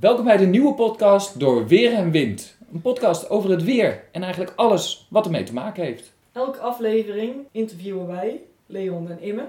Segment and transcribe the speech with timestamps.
[0.00, 2.56] Welkom bij de nieuwe podcast door Weer en Wind.
[2.72, 6.12] Een podcast over het weer en eigenlijk alles wat ermee te maken heeft.
[6.32, 9.48] Elke aflevering interviewen wij, Leon en Imme,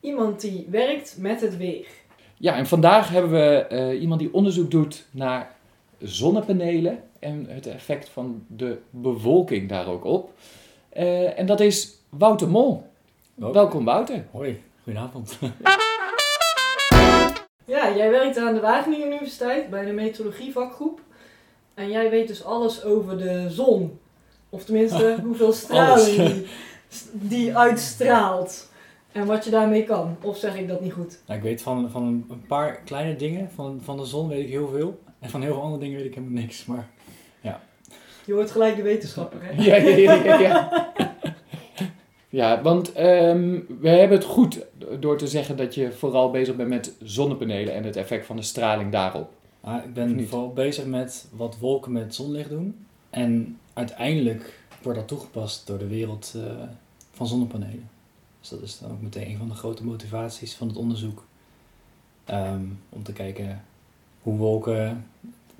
[0.00, 1.86] iemand die werkt met het weer.
[2.36, 5.54] Ja, en vandaag hebben we eh, iemand die onderzoek doet naar
[5.98, 10.32] zonnepanelen en het effect van de bewolking daar ook op.
[10.88, 12.82] Eh, en dat is Wouter Mol.
[13.34, 13.54] Welkom.
[13.54, 14.26] Welkom Wouter.
[14.30, 15.38] Hoi, goedenavond.
[17.66, 21.00] Ja, jij werkt aan de Wageningen Universiteit bij de meteorologievakgroep.
[21.74, 23.98] En jij weet dus alles over de zon.
[24.50, 26.46] Of tenminste, hoeveel straling die,
[27.12, 28.70] die uitstraalt.
[29.12, 30.16] En wat je daarmee kan.
[30.22, 31.18] Of zeg ik dat niet goed?
[31.26, 33.50] Nou, ik weet van, van een, paar kleine dingen.
[33.54, 34.98] Van, van de zon weet ik heel veel.
[35.18, 36.64] En van heel veel andere dingen weet ik helemaal niks.
[36.64, 36.88] Maar
[38.24, 39.62] Je wordt gelijk de wetenschapper, hè?
[39.62, 40.14] Ja, ja, ja.
[40.24, 40.68] ja, ja.
[42.28, 44.66] Ja, want ehm, we hebben het goed
[45.00, 48.42] door te zeggen dat je vooral bezig bent met zonnepanelen en het effect van de
[48.42, 49.30] straling daarop.
[49.60, 52.86] ah, ik ben vooral bezig met wat wolken met zonlicht doen.
[53.10, 56.42] En uiteindelijk wordt dat toegepast door de wereld eh,
[57.12, 57.90] van zonnepanelen.
[58.40, 61.24] Dus dat is dan ook meteen een van de grote motivaties van het onderzoek.
[62.24, 63.64] Ehm, om te kijken
[64.22, 65.06] hoe wolken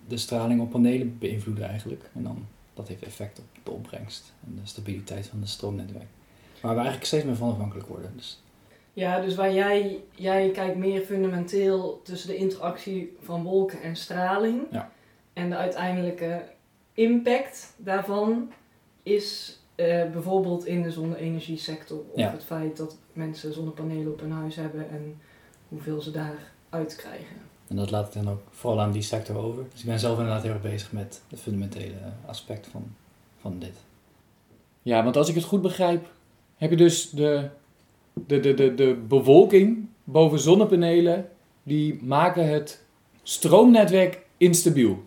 [0.08, 2.10] de straling op panelen beïnvloeden eigenlijk.
[2.14, 6.08] En dan, dat heeft effect op de opbrengst en de stabiliteit van het stroomnetwerk.
[6.60, 8.12] Waar we eigenlijk steeds meer van afhankelijk worden.
[8.16, 8.40] Dus
[8.96, 14.62] Ja, dus waar jij, jij kijkt meer fundamenteel tussen de interactie van wolken en straling.
[14.70, 14.90] Ja.
[15.32, 16.42] En de uiteindelijke
[16.92, 18.52] impact daarvan
[19.02, 21.98] is eh, bijvoorbeeld in de zonne-energiesector.
[22.10, 22.30] Of Ja.
[22.30, 25.20] het feit dat mensen zonnepanelen op hun huis hebben en
[25.68, 27.36] hoeveel ze daaruit krijgen.
[27.68, 29.64] En dat laat ik dan ook vooral aan die sector over.
[29.72, 31.94] Dus ik ben zelf inderdaad heel erg bezig met het fundamentele
[32.26, 32.94] aspect van,
[33.40, 33.76] van dit.
[34.82, 36.06] Ja, want als ik het goed begrijp,
[36.56, 37.48] heb je dus de,
[38.26, 41.28] de, de, de, de bewolking boven zonnepanelen,
[41.62, 42.84] die maken het
[43.22, 45.04] stroomnetwerk instabiel.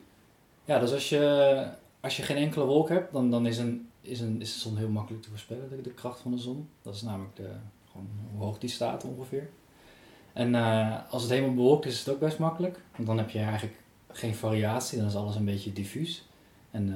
[0.65, 1.67] Ja, dus als je,
[1.99, 4.77] als je geen enkele wolk hebt, dan, dan is, een, is, een, is de zon
[4.77, 6.69] heel makkelijk te voorspellen, de, kracht van de zon.
[6.81, 7.49] Dat is namelijk de,
[7.91, 9.49] gewoon hoe hoog die staat ongeveer.
[10.33, 12.81] En eh, als het helemaal bewolkt is, is het ook best makkelijk.
[12.95, 13.75] Want dan heb je eigenlijk
[14.07, 16.27] geen variatie, dan is alles een beetje diffuus.
[16.71, 16.95] En, eh,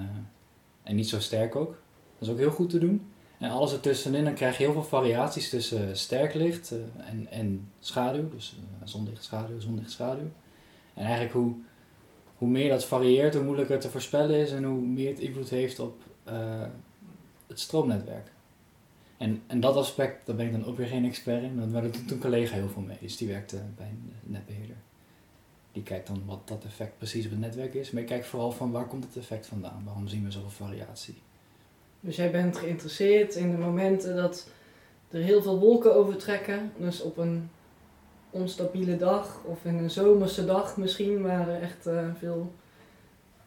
[0.84, 1.82] en niet zo sterk ook.
[2.18, 3.13] Dat is ook heel goed te doen.
[3.44, 7.72] En alles ertussenin, dan krijg je heel veel variaties tussen sterk licht eh, en, en
[7.80, 8.30] schaduw.
[8.30, 10.30] Dus eh, zonlicht, schaduw, zonlicht, schaduw.
[10.94, 11.54] En eigenlijk hoe,
[12.38, 15.80] hoe meer dat varieert, hoe moeilijker te voorspellen is en hoe meer het invloed heeft
[15.80, 16.64] op eh,
[17.48, 18.32] het stroomnetwerk.
[19.18, 21.92] En, en dat aspect, daar ben ik dan ook weer geen expert in, maar daar
[21.92, 22.98] doet een collega heel veel mee.
[23.00, 24.78] Dus die werkte bij een netbeheerder.
[25.72, 28.52] Die kijkt dan wat dat effect precies op het netwerk is, maar ik kijk vooral
[28.52, 29.82] van waar komt het effect vandaan?
[29.86, 31.16] Waarom zien we zoveel variatie?
[32.04, 34.48] Dus jij bent geïnteresseerd in de momenten dat
[35.10, 36.72] er heel veel wolken overtrekken.
[36.78, 37.50] Dus op een
[38.30, 42.54] onstabiele dag of in een zomerse dag misschien, waar er echt eh, veel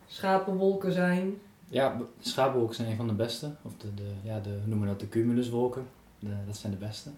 [0.07, 1.39] schapenwolken zijn.
[1.69, 3.51] Ja, schaapwolken zijn een van de beste.
[3.63, 5.87] Of de, de, ja, de, we noemen dat de cumuluswolken.
[6.19, 7.11] De, dat zijn de beste.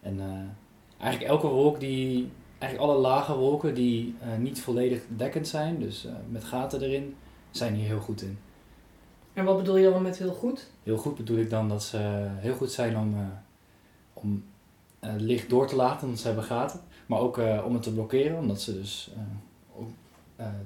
[0.00, 5.48] En eh, eigenlijk elke wolk die, eigenlijk alle lage wolken die eh, niet volledig dekkend
[5.48, 7.14] zijn, dus met gaten erin,
[7.50, 8.38] zijn hier heel goed in.
[9.32, 10.70] En wat bedoel je dan met heel goed?
[10.82, 13.26] Heel goed bedoel ik dan dat ze heel goed zijn om, eh,
[14.12, 14.44] om
[14.98, 16.80] eh, licht door te laten, want ze hebben gaten.
[17.06, 19.10] Maar ook eh, om het te blokkeren, omdat ze dus
[19.76, 19.90] ook,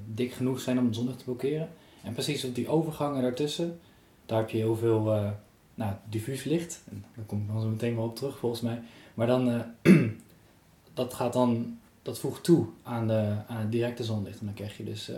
[0.06, 1.68] dik genoeg zijn om het zonlicht te blokkeren.
[2.02, 3.80] En precies op die overgangen daartussen,
[4.26, 5.32] daar heb je heel veel
[5.74, 6.82] nou, diffuus licht.
[6.90, 8.82] En daar kom ik dan zo meteen wel op terug volgens mij.
[9.14, 9.64] Maar dan,
[10.94, 14.40] dat gaat dan, dat voegt toe aan, de, aan het directe zonlicht.
[14.40, 15.10] En dan krijg je dus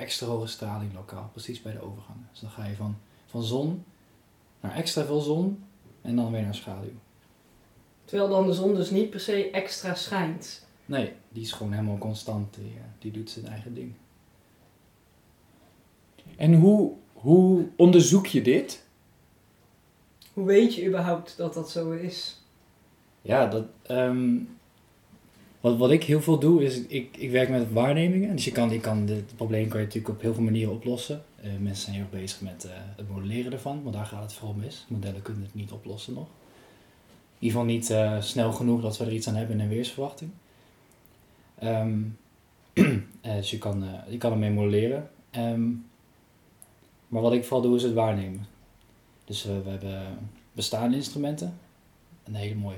[0.00, 2.28] extra hoge straling lokaal, precies bij de overgangen.
[2.30, 2.96] Dus dan ga je van,
[3.26, 3.84] van zon
[4.60, 5.64] naar extra veel zon
[6.02, 6.98] en dan weer naar schaduw.
[8.04, 10.66] Terwijl dan de zon dus niet per se extra schijnt.
[10.86, 12.54] Nee, die is gewoon helemaal constant.
[12.54, 13.92] Die, eh, die doet zijn eigen ding.
[16.36, 18.86] En hoe, hoe onderzoek je dit?
[20.32, 22.42] Hoe weet je überhaupt dat dat zo is?
[23.22, 24.36] Ja, dat, ehm,
[25.60, 28.36] wat, wat ik heel veel doe is, ik, ik werk met waarnemingen.
[28.36, 31.22] Dus je kan, je kan, dit probleem kan je natuurlijk op heel veel manieren oplossen.
[31.42, 34.32] Eh, mensen zijn heel erg bezig met eh, het modelleren ervan, want daar gaat het
[34.32, 34.86] vooral mis.
[34.88, 36.26] Modellen kunnen het niet oplossen nog.
[36.26, 39.68] In ieder geval niet eh, snel genoeg dat we er iets aan hebben in een
[39.68, 40.30] weersverwachting.
[41.58, 42.00] Ehm,
[43.20, 45.10] eh, dus je kan, je kan ermee modelleren.
[45.30, 45.68] Ehm,
[47.08, 48.46] maar wat ik vooral doe is het waarnemen.
[49.24, 50.18] Dus we hebben
[50.52, 51.58] bestaande instrumenten.
[52.24, 52.76] Een hele mooie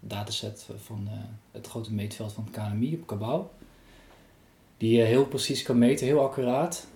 [0.00, 1.18] dataset van eh,
[1.50, 3.44] het grote meetveld van het KNMI op Cabau.
[4.76, 6.86] Die je heel precies kan meten, heel accuraat.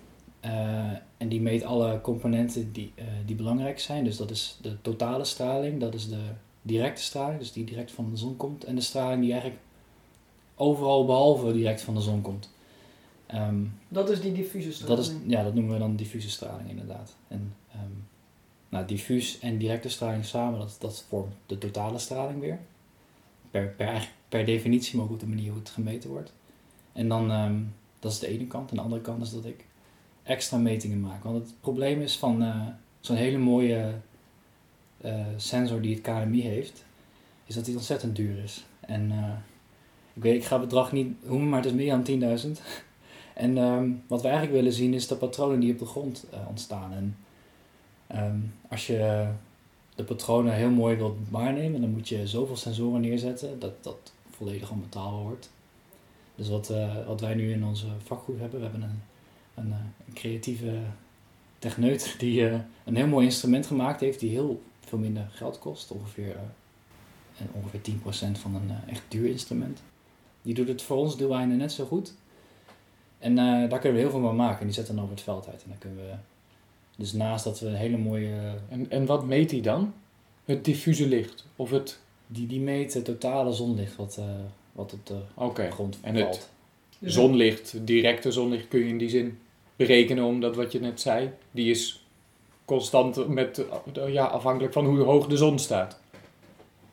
[0.41, 4.05] Eh, en die meet alle componenten die, eh, die belangrijk zijn.
[4.05, 6.23] Dus dat is de totale straling, dat is de
[6.63, 8.65] directe straling, dus die direct van de zon komt.
[8.65, 9.63] En de straling die eigenlijk
[10.55, 12.51] overal behalve direct van de zon komt.
[13.27, 14.97] Ehm, Dat is die diffuse straling.
[14.97, 17.17] dat is, ja, dat noemen we dan diffuse straling inderdaad.
[17.29, 17.93] En ehm,
[18.69, 22.59] nou, diffuus en directe straling samen, dat, dat vormt de totale straling weer.
[23.55, 26.33] Per, per, per definitie, maar ook op de manier hoe het gemeten wordt.
[26.93, 27.61] En dan, ehm,
[27.99, 28.71] dat is de ene kant.
[28.71, 29.65] En de andere kant is dat ik
[30.23, 31.25] extra metingen maak.
[31.25, 32.67] Want het probleem is van eh,
[33.01, 33.95] zo'n hele mooie
[35.01, 36.85] eh, sensor die het KMI heeft,
[37.47, 38.65] is dat die ontzettend duur is.
[38.81, 39.33] En eh,
[40.15, 42.61] ik weet, ik ga het bedrag niet noemen, maar het is meer dan 10.000.
[43.35, 46.93] En ehm, wat we eigenlijk willen zien is de patronen die op de grond ontstaan.
[46.93, 47.17] En
[48.07, 49.29] ehm, als je
[49.95, 54.71] de patronen heel mooi wilt waarnemen, dan moet je zoveel sensoren neerzetten dat dat volledig
[54.71, 55.51] onbetaalbaar wordt.
[56.35, 59.03] Dus wat, eh, wat wij nu in onze vakgroep hebben, we hebben een,
[59.55, 60.79] een, eh, een creatieve
[61.59, 65.91] techneut die eh, een heel mooi instrument gemaakt heeft die heel veel minder geld kost,
[65.91, 66.37] ongeveer,
[67.53, 69.83] ongeveer 10% van een echt duur instrument.
[70.43, 72.15] Die doet het voor ons doeleinden net zo goed.
[73.19, 74.59] En daar kunnen we heel veel van maken.
[74.59, 75.63] En die zetten dan over het veld uit.
[75.63, 76.13] En dan kunnen we...
[76.97, 78.35] Dus naast dat we een hele mooie...
[78.69, 79.93] En, en wat meet hij dan?
[80.45, 81.47] Het diffuse licht?
[81.57, 81.99] Of het...
[82.27, 84.25] Die, die meet het totale zonlicht wat, eh,
[84.73, 85.71] wat op de Oké.
[85.71, 86.49] grond En het- valt.
[87.01, 89.39] Zonlicht, directe zonlicht kun je in die zin
[89.77, 92.05] berekenen, omdat wat je net zei, die is
[92.65, 93.65] constant met,
[94.07, 95.99] ja, afhankelijk van hoe hoog de zon staat.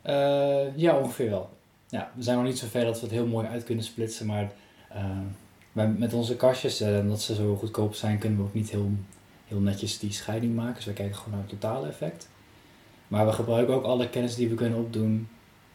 [0.01, 1.49] Eh, ja, ongeveer wel.
[1.89, 4.25] Ja, we zijn nog niet zo ver dat we het heel mooi uit kunnen splitsen.
[4.25, 4.51] Maar
[5.71, 8.89] wij- met onze kastjes, eh, omdat ze zo goedkoop zijn, kunnen we ook niet heel,
[9.51, 10.75] heel netjes die scheiding maken.
[10.75, 12.29] Dus we kijken gewoon naar het totale effect.
[13.07, 15.27] Maar we gebruiken ook alle kennis die we kunnen opdoen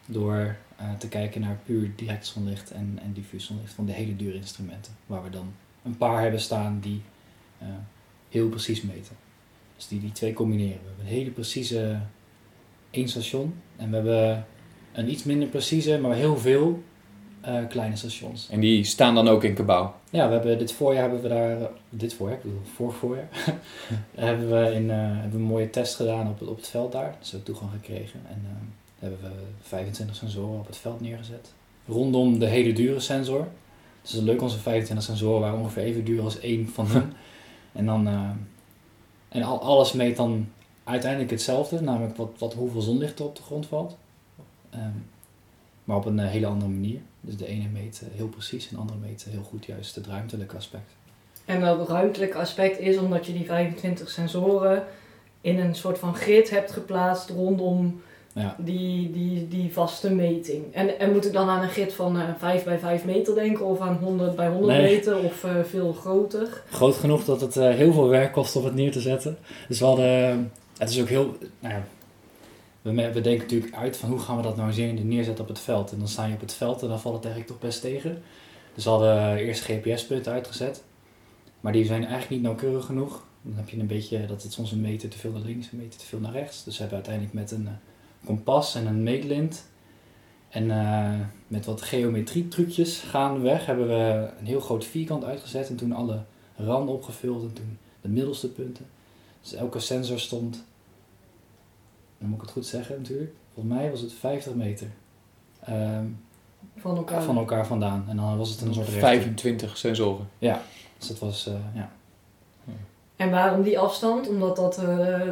[0.05, 4.15] door eh, te kijken naar puur direct zonlicht en, en diffuus zonlicht van de hele
[4.15, 4.93] dure instrumenten.
[5.05, 5.53] Waar we dan
[5.83, 7.01] een paar hebben staan die
[7.57, 7.67] eh,
[8.29, 9.15] heel precies meten.
[9.75, 10.79] Dus die die twee combineren.
[10.81, 11.99] We hebben een hele precieze
[12.89, 14.45] één station en we hebben
[14.93, 16.83] een iets minder precieze, maar heel veel
[17.41, 18.49] eh, kleine stations.
[18.49, 19.93] En die staan dan ook in kabouw.
[20.09, 23.29] Ja, we hebben dit voorjaar hebben we daar, dit voorjaar, ik bedoel vorig voorjaar,
[24.15, 26.91] hebben we in, eh, hebben we een mooie test gedaan op het, op het veld
[26.91, 27.15] daar.
[27.19, 28.51] Dus we hebben toegang gekregen en eh,
[28.99, 29.29] hebben we
[29.61, 31.53] 25 sensoren op het veld neergezet.
[31.87, 33.47] Rondom de hele dure sensor.
[34.01, 37.13] Dus het is leuk, onze 25 sensoren waren ongeveer even duur als één van hun.
[37.79, 38.07] en dan,
[39.29, 40.47] en al, alles meet dan
[40.83, 43.97] uiteindelijk hetzelfde, namelijk wat, wat, hoeveel zonlicht er op de grond valt.
[44.69, 44.97] Ehm,
[45.87, 46.99] maar op een eh, hele andere manier.
[47.21, 50.07] Dus de ene meet eh, heel precies en de andere meet heel goed juist het
[50.07, 50.91] ruimtelijke aspect.
[51.45, 54.83] En dat ruimtelijke aspect is omdat je die 25 sensoren
[55.41, 58.01] in een soort van grid hebt geplaatst rondom
[58.33, 58.55] Ja.
[58.59, 60.73] die, die, die vaste meting.
[60.73, 63.65] En, en moet ik dan aan een grid van eh 5 bij 5 meter denken
[63.65, 64.95] of aan 100 bij 100 Nee.
[64.95, 66.63] meter of eh, veel groter?
[66.71, 69.37] Groot genoeg dat het eh, heel veel werk kost om het neer te zetten.
[69.67, 71.83] Dus we hadden, het is ook heel, nou ja,
[72.95, 75.91] we, denken natuurlijk uit van hoe gaan we dat nou zien neerzetten op het veld.
[75.91, 78.21] En dan sta je op het veld en dan valt het eigenlijk toch best tegen.
[78.73, 80.83] Dus we hadden eerst GPS-punten uitgezet.
[81.59, 83.25] Maar die zijn eigenlijk niet nauwkeurig genoeg.
[83.41, 85.77] Dan heb je een beetje dat het soms een meter te veel naar links, een
[85.77, 86.63] meter te veel naar rechts.
[86.63, 87.73] Dus we hebben uiteindelijk met een eh,
[88.25, 89.65] kompas en een meetlint
[90.49, 95.75] en eh, met wat geometrie trucjes gaandeweg hebben we een heel groot vierkant uitgezet en
[95.75, 96.23] toen alle
[96.55, 98.85] randen opgevuld en toen de middelste punten.
[99.41, 100.63] Dus elke sensor stond,
[102.19, 104.87] dan moet ik het goed zeggen natuurlijk, volgens mij was het 50 meter
[105.63, 106.05] ehm,
[106.77, 107.23] Van elkaar.
[107.23, 108.05] van elkaar vandaan.
[108.09, 109.01] En dan was het een soort rechte.
[109.01, 110.27] 25 sensoren.
[110.97, 111.91] Dus dat was, eh, ja.
[113.15, 114.27] En waarom die afstand?
[114.29, 114.85] Omdat dat eh,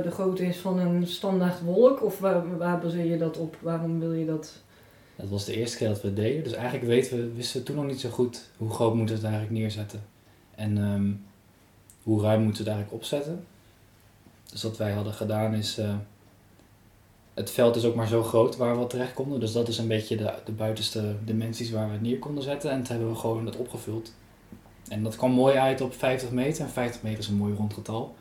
[0.03, 2.03] de grootte is van een standaard wolk?
[2.03, 3.57] Of waar, waar baseer je dat op?
[3.62, 4.53] Waarom wil je dat?
[5.15, 6.43] Dat was de eerste keer dat we het deden.
[6.43, 9.21] Dus eigenlijk weten we, wisten we toen nog niet zo goed hoe groot moeten we
[9.21, 10.01] het eigenlijk neerzetten.
[10.55, 11.12] En ehm,
[12.03, 13.45] hoe ruim moeten we het eigenlijk opzetten.
[14.51, 15.77] Dus wat wij hadden gedaan is...
[15.77, 15.95] eh,
[17.35, 19.39] het veld is ook maar zo groot waar we terecht konden.
[19.39, 22.71] Dus dat is een beetje de, de buitenste dimensies waar we het neer konden zetten.
[22.71, 24.13] En toen hebben we gewoon het opgevuld.
[24.87, 26.65] En dat kwam mooi uit op 50 meter.
[26.65, 28.15] En 50 meter is een mooi rond getal.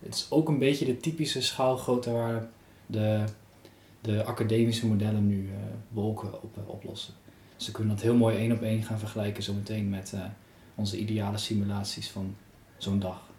[0.00, 2.48] Het is ook een beetje de typische schaalgrootte waar
[2.86, 3.24] de
[4.02, 7.14] de academische modellen nu eh, wolken op, eh, oplossen.
[7.56, 10.20] Dus kunnen dat heel mooi één op één gaan vergelijken zometeen met eh,
[10.74, 12.36] onze ideale simulaties van
[12.76, 13.30] zo'n dag.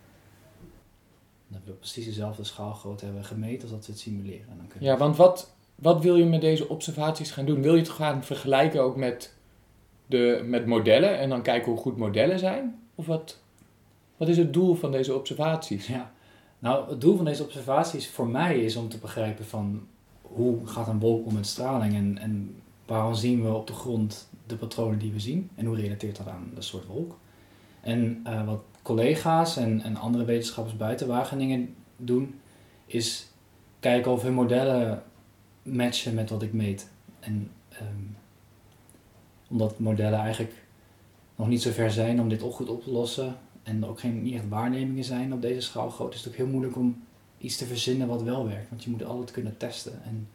[1.53, 4.49] Dan hebben we precies dezelfde schaalgrootte hebben gemeten als dat we het simuleren.
[4.49, 7.61] En dan kunnen Ja, want wat, wat wil je met deze observaties gaan doen?
[7.61, 9.33] Wil je het gaan vergelijken ook met,
[10.05, 12.79] de, met modellen en dan kijken hoe goed modellen zijn?
[12.95, 13.39] Of wat,
[14.17, 15.87] wat is het doel van deze observaties?
[15.87, 16.11] Ja,
[16.59, 19.87] nou het doel van deze observaties voor mij is om te begrijpen van
[20.21, 22.55] hoe gaat een wolk om met straling en, en
[22.85, 26.27] waarom zien we op de grond de patronen die we zien en hoe relateert dat
[26.27, 27.17] aan dat soort wolk.
[27.81, 32.39] En eh, wat collega's en, en andere wetenschappers buiten Wageningen doen,
[32.85, 33.27] is
[33.79, 35.03] kijken of hun modellen
[35.61, 36.89] matchen met wat ik meet.
[37.19, 38.03] En ehm,
[39.47, 40.53] omdat modellen eigenlijk,
[41.35, 43.35] nog niet zo ver zijn om dit ook goed op te lossen.
[43.63, 46.17] En er ook geen niet echt waarnemingen zijn op deze schaalgrootte.
[46.17, 47.03] Is het ook heel moeilijk om
[47.37, 48.69] iets te verzinnen wat wel werkt.
[48.69, 50.03] Want je moet altijd kunnen testen.
[50.03, 50.27] En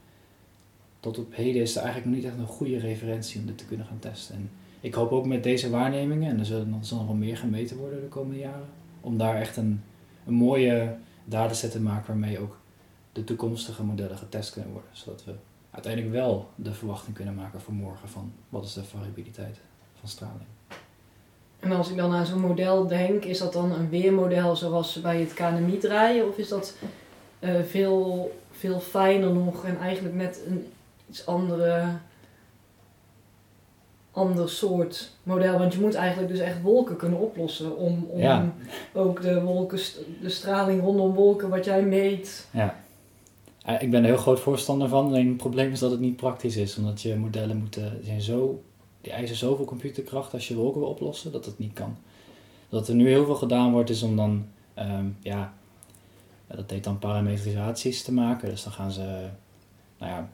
[1.00, 3.67] tot op heden is er eigenlijk nog niet echt een goede referentie om dit te
[3.67, 4.35] kunnen gaan testen.
[4.35, 4.50] En
[4.81, 8.01] ik hoop ook met deze waarnemingen, en er zullen zal nog wel meer gemeten worden
[8.01, 8.69] de komende jaren,
[9.01, 9.83] om daar echt een,
[10.27, 12.59] een mooie dataset te maken waarmee ook
[13.13, 14.91] de toekomstige modellen getest kunnen worden.
[14.93, 15.35] Zodat we
[15.71, 19.61] uiteindelijk wel de verwachting kunnen maken voor morgen van wat is de variabiliteit
[20.01, 20.47] van straling.
[21.61, 25.01] En als ik dan aan zo'n model denk, is dat dan een weermodel zoals ze
[25.01, 26.29] bij het KNMI draaien?
[26.29, 26.75] Of is dat
[27.39, 30.67] eh, veel, veel fijner nog en eigenlijk net een
[31.09, 31.85] iets andere,
[34.19, 35.59] ander soort model?
[35.59, 38.53] Want je moet eigenlijk dus echt wolken kunnen oplossen om, om Ja.
[38.93, 39.79] ook de, wolken,
[40.23, 42.47] de straling rondom wolken wat jij meet.
[42.51, 42.77] Ja.
[43.79, 46.57] Ik ben er heel groot voorstander van, alleen het probleem is dat het niet praktisch
[46.57, 46.77] is.
[46.77, 48.63] Omdat je modellen moeten, zijn zo,
[49.01, 51.97] die eisen zoveel computerkracht als je wolken wil oplossen, dat het niet kan.
[52.69, 55.53] Wat er nu heel veel gedaan wordt, is om dan, ehm, ja,
[56.47, 58.49] dat heet dan parametrisaties te maken.
[58.49, 59.03] Dus dan gaan ze,
[59.99, 60.29] nou ja,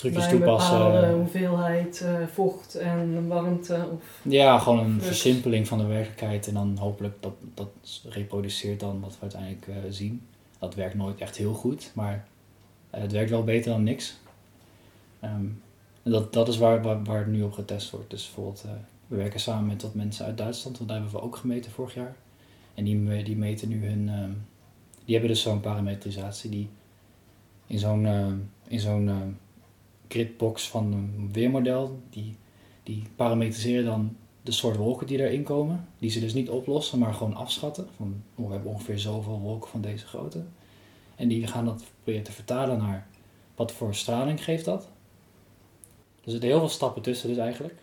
[0.00, 0.78] trucjes bij een toepassen.
[0.78, 3.88] bepaalde hoeveelheid eh, vocht en warmte.
[3.92, 7.68] Of, Ja, gewoon een versimpeling van de werkelijkheid en dan hopelijk dat dat
[8.08, 10.26] reproduceert dan wat we uiteindelijk eh, zien.
[10.58, 12.26] Dat werkt nooit echt heel goed, maar
[12.90, 14.16] eh, het werkt wel beter dan niks.
[15.20, 15.62] En
[16.02, 18.10] dat, dat is waar, waar, waar het nu op getest wordt.
[18.10, 18.64] Dus bijvoorbeeld,
[19.06, 21.94] we werken samen met wat mensen uit Duitsland, want daar hebben we ook gemeten vorig
[21.94, 22.16] jaar.
[22.74, 24.30] En die, die meten nu hun, ehm,
[25.04, 26.68] die hebben dus zo'n parametrisatie die
[27.66, 29.36] in zo'n ehm, in zo'n
[30.10, 32.36] gridbox van een weermodel, die,
[32.82, 35.88] die parametriseren dan de soort wolken die erin komen.
[35.98, 37.88] Die ze dus niet oplossen, maar gewoon afschatten.
[37.96, 40.42] Van, oh, we hebben ongeveer zoveel wolken van deze grootte.
[41.16, 43.06] En die gaan dat proberen te vertalen naar
[43.54, 44.88] wat voor straling geeft dat.
[46.24, 47.74] Er zitten heel veel stappen tussen dus eigenlijk.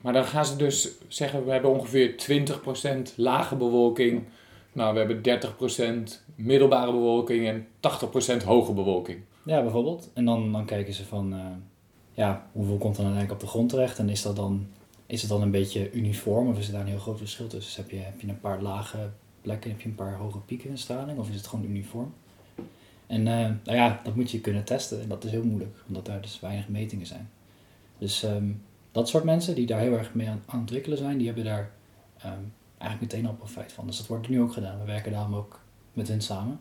[0.00, 2.14] Maar dan gaan ze dus zeggen, we hebben ongeveer
[3.10, 4.22] 20% lage bewolking.
[4.72, 5.40] Nou, we hebben
[6.10, 7.66] 30% middelbare bewolking en
[8.42, 9.20] 80% hoge bewolking.
[9.44, 10.10] Ja, bijvoorbeeld.
[10.14, 11.46] En dan, dan kijken ze van, eh,
[12.14, 13.98] ja, hoeveel komt dan uiteindelijk op de grond terecht?
[13.98, 14.66] En is dat dan,
[15.06, 17.74] is het dan een beetje uniform of is er daar een heel groot verschil tussen?
[17.74, 20.70] Dus heb je, heb je een paar lage plekken, heb je een paar hoge pieken
[20.70, 22.14] in straling of is het gewoon uniform?
[23.06, 26.06] En eh, nou ja, dat moet je kunnen testen en dat is heel moeilijk, omdat
[26.06, 27.30] daar dus weinig metingen zijn.
[27.98, 28.50] Dus ehm,
[28.92, 31.44] dat soort mensen die daar heel erg mee aan, aan het ontwikkelen zijn, die hebben
[31.44, 31.70] daar
[32.18, 32.42] ehm,
[32.78, 33.86] eigenlijk meteen al profijt van.
[33.86, 34.78] Dus dat wordt nu ook gedaan.
[34.78, 35.60] We werken daarom ook
[35.92, 36.60] met hen samen.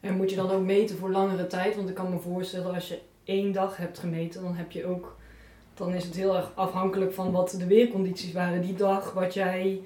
[0.00, 1.76] en moet je dan ook meten voor langere tijd?
[1.76, 5.16] Want ik kan me voorstellen, als je één dag hebt gemeten, dan heb je ook.
[5.74, 9.80] Dan is het heel erg afhankelijk van wat de weercondities waren die dag, wat jij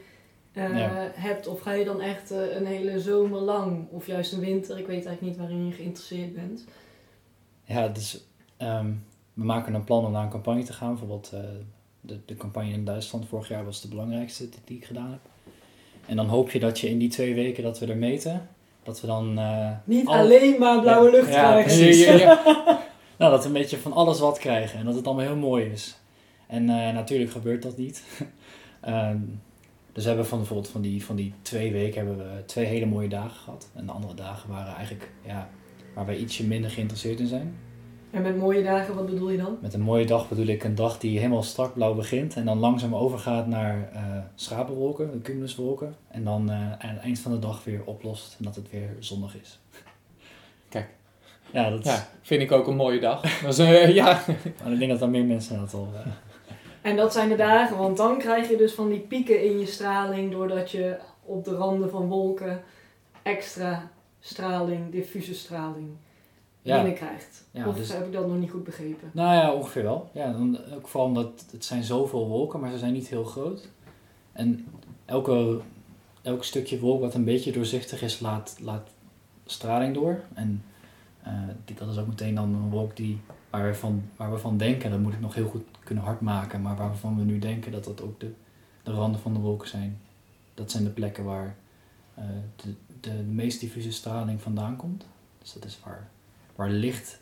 [0.52, 0.90] eh, Ja.
[1.14, 1.46] hebt.
[1.46, 4.86] Of ga je dan echt eh, een hele zomer lang, of juist een winter, ik
[4.86, 6.64] weet eigenlijk niet waarin je geïnteresseerd bent.
[7.64, 8.24] Ja, dus
[9.34, 10.88] we maken een plan om naar een campagne te gaan.
[10.90, 11.40] Bijvoorbeeld eh,
[12.00, 15.20] de, de campagne in Duitsland vorig jaar was de belangrijkste die, ik gedaan heb.
[16.06, 18.48] En dan hoop je dat je in die twee weken dat we er meten,
[18.82, 19.40] dat we dan...
[19.84, 22.04] Niet al- alleen maar blauwe lucht ja, precies.
[22.04, 22.80] Ja, ja.
[23.22, 25.64] Nou, dat we een beetje van alles wat krijgen en dat het allemaal heel mooi
[25.64, 25.96] is.
[26.46, 28.04] En eh, natuurlijk gebeurt dat niet.
[28.80, 29.18] Ehm,
[29.92, 32.86] dus we hebben van bijvoorbeeld van die, van die twee weken hebben we twee hele
[32.86, 33.70] mooie dagen gehad.
[33.74, 35.48] En de andere dagen waren eigenlijk, ja,
[35.94, 37.56] waar wij ietsje minder geïnteresseerd in zijn.
[38.10, 39.58] En met mooie dagen, wat bedoel je dan?
[39.60, 42.58] Met een mooie dag bedoel ik een dag die helemaal strak blauw begint en dan
[42.58, 45.94] langzaam overgaat naar eh schapenwolken, de cumuluswolken.
[46.08, 48.96] En dan eh, aan het eind van de dag weer oplost en dat het weer
[48.98, 49.60] zonnig is.
[50.68, 51.01] Kijk.
[51.52, 53.40] Ja, dat Ja, vind ik ook een mooie dag.
[53.40, 54.22] Dat is, eh, ja.
[54.62, 55.88] maar ik denk dat dan meer mensen dat al...
[55.94, 56.10] eh,
[56.90, 59.66] En dat zijn de dagen, want dan krijg je dus van die pieken in je
[59.66, 62.62] straling, doordat je op de randen van wolken
[63.22, 63.90] extra
[64.20, 65.88] straling, diffuse straling
[66.62, 66.76] ja.
[66.76, 67.44] binnenkrijgt.
[67.50, 69.10] Ja, of dus- heb ik dat nog niet goed begrepen?
[69.12, 70.10] Nou ja, ongeveer wel.
[70.12, 73.68] Ja, dan, ook vooral omdat het zijn zoveel wolken, maar ze zijn niet heel groot.
[74.32, 74.66] En
[75.04, 75.58] elke,
[76.22, 78.88] elk stukje wolk wat een beetje doorzichtig is, laat, laat
[79.46, 80.20] straling door.
[80.34, 80.64] En
[81.22, 81.32] eh,
[81.76, 84.90] dat is ook meteen dan een wolk die, waar, we van, waar we van denken,
[84.90, 87.84] dat moet ik nog heel goed kunnen hard maken, maar waarvan we nu denken dat
[87.84, 88.32] dat ook de,
[88.82, 90.00] de randen van de wolken zijn.
[90.54, 91.56] Dat zijn de plekken waar
[92.14, 92.24] eh,
[92.56, 95.06] de, de, de meest diffuse straling vandaan komt.
[95.38, 96.08] Dus dat is waar,
[96.54, 97.20] waar licht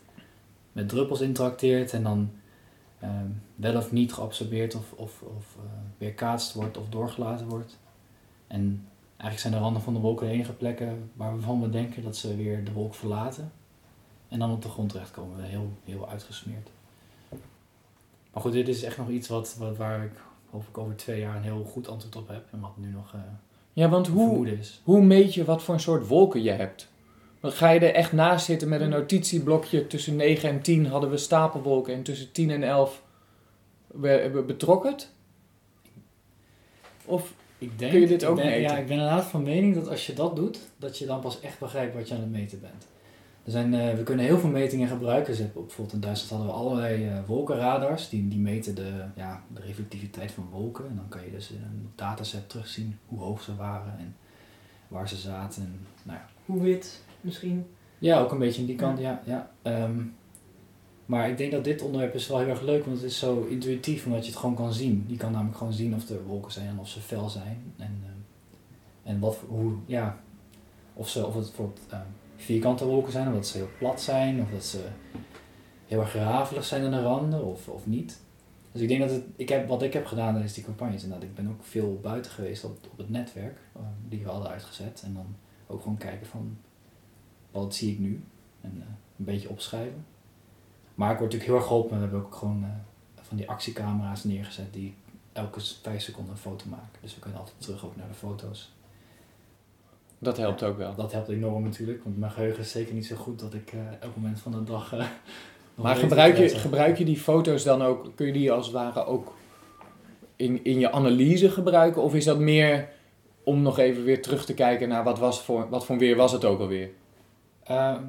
[0.71, 2.31] met druppels interacteert en dan
[2.99, 5.63] ehm, wel of niet geabsorbeerd of, of, of eh,
[5.97, 7.77] weerkaatst wordt of doorgelaten wordt.
[8.47, 12.17] En eigenlijk zijn de randen van de wolken de enige plekken waarvan we denken dat
[12.17, 13.51] ze weer de wolk verlaten.
[14.31, 16.69] En dan op de grond terechtkomen, heel, heel uitgesmeerd.
[18.33, 20.11] Maar goed, dit is echt nog iets wat, wat, waar ik
[20.49, 22.45] hoop ik over twee jaar een heel goed antwoord op heb.
[22.51, 23.19] En wat nu nog eh
[23.73, 24.81] ja, want hoe, is.
[24.83, 26.89] hoe meet je wat voor een soort wolken je hebt?
[27.41, 29.87] Ga je er echt naast zitten met een notitieblokje.
[29.87, 33.03] Tussen 9 en 10 hadden we stapelwolken en tussen 10 en 11
[33.87, 34.95] we, we betrokken.
[37.05, 38.61] Of Ik denk, Kun je dit ik ook ben, meten?
[38.61, 41.39] Ja, ik ben inderdaad van mening dat als je dat doet, dat je dan pas
[41.39, 42.87] echt begrijpt wat je aan het meten bent.
[43.43, 45.35] Er zijn, eh, we kunnen heel veel metingen gebruiken.
[45.35, 48.09] Hebben bijvoorbeeld in Duitsland hadden we allerlei eh, wolkenradars.
[48.09, 50.87] Die, die meten de, ja, de reflectiviteit van wolken.
[50.89, 54.15] En dan kan je dus in een dataset terugzien hoe hoog ze waren en
[54.87, 55.63] waar ze zaten.
[55.63, 56.25] En, nou ja.
[56.45, 57.65] Hoe wit misschien.
[57.99, 59.21] ja, ook een beetje in die kant, ja.
[59.25, 59.51] ja.
[59.61, 60.01] Ehm,
[61.05, 63.45] maar ik denk dat dit onderwerp is wel heel erg leuk, want het is zo
[63.49, 65.05] intuïtief, omdat je het gewoon kan zien.
[65.07, 67.73] Je kan namelijk gewoon zien of er wolken zijn en of ze fel zijn.
[67.77, 68.19] En, ehm,
[69.03, 70.19] en wat, hoe, ja,
[70.93, 72.01] of, ze, of het bijvoorbeeld ehm,
[72.35, 74.85] vierkante wolken zijn, of dat ze heel plat zijn, of dat ze
[75.87, 78.19] heel erg rafelig zijn aan de randen, of, of niet.
[78.71, 81.27] Dus ik denk dat het, ik heb, wat ik heb gedaan tijdens die campagnes, inderdaad,
[81.27, 85.01] ik ben ook veel buiten geweest op, op het netwerk, ehm, die we hadden uitgezet.
[85.05, 85.35] En dan
[85.67, 86.57] ook gewoon kijken van,
[87.51, 88.23] wat zie ik nu?
[88.61, 90.05] En eh, een beetje opschrijven.
[90.95, 91.95] Maar ik word natuurlijk heel erg geholpen.
[91.95, 92.69] We hebben ook gewoon eh,
[93.21, 94.95] van die actiecamera's neergezet die
[95.33, 96.99] elke vijf seconden een foto maken.
[97.01, 98.73] Dus we kunnen altijd terug ook naar de foto's.
[100.23, 100.95] Dat helpt ook wel.
[100.95, 103.79] Dat helpt enorm natuurlijk, want mijn geheugen is zeker niet zo goed dat ik eh,
[103.99, 104.93] elk moment van de dag.
[104.93, 105.05] eh,
[105.75, 109.05] Maar gebruik je, gebruik je die foto's dan ook, kun je die als het ware
[109.05, 109.33] ook
[110.35, 112.01] in, in je analyse gebruiken?
[112.01, 112.89] Of is dat meer
[113.43, 116.31] om nog even weer terug te kijken naar wat, was voor, wat voor weer was
[116.31, 116.89] het ook alweer?
[117.63, 118.01] Ehm,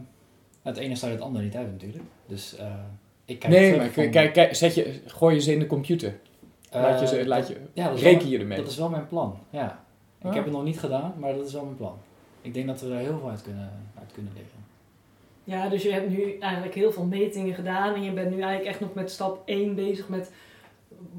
[0.63, 2.05] het ene sluit het andere niet uit natuurlijk.
[2.27, 2.67] Dus eh,
[3.25, 6.19] ik kijk nee, maar van- kijk, kijk, zet je, gooi je ze in de computer.
[6.73, 8.59] laat je ze, laat je, ja, wel- reken je ermee.
[8.59, 9.82] Dat is wel mijn plan, ja.
[10.23, 10.35] Ik Ah.
[10.35, 11.97] heb het nog niet gedaan, maar dat is wel mijn plan.
[12.41, 14.51] Ik denk dat we daar heel veel uit kunnen, uit kunnen leren.
[15.45, 18.71] Ja, dus je hebt nu eigenlijk heel veel metingen gedaan en je bent nu eigenlijk
[18.71, 20.33] echt nog met stap 1 bezig met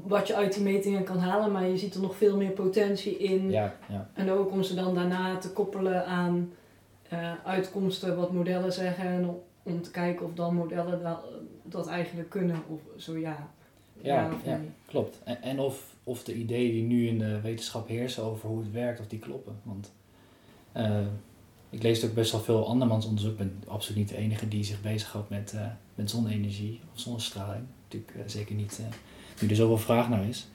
[0.02, 3.16] wat je uit die metingen kan halen, maar je ziet er nog veel meer potentie
[3.16, 3.50] in.
[3.50, 4.08] Ja, ja.
[4.14, 6.52] En ook om ze dan daarna te koppelen aan
[7.08, 11.20] eh, uitkomsten, wat modellen zeggen, en om, om te kijken of dan modellen dat,
[11.62, 13.48] dat eigenlijk kunnen, of zo ja.
[14.02, 14.60] Ja, ja.
[14.86, 15.20] Klopt.
[15.24, 18.72] En, en of, of de ideeën die nu in de wetenschap heersen over hoe het
[18.72, 19.56] werkt, of die kloppen.
[19.62, 19.92] Want
[20.72, 21.06] eh,
[21.70, 23.32] ik lees ook best wel veel andermans onderzoek.
[23.32, 27.64] Ik ben absoluut niet de enige die zich bezighoudt met, eh, met zonne-energie of zonnestraling.
[27.82, 28.80] Natuurlijk eh, zeker niet
[29.40, 30.46] nu er zoveel vraag naar is.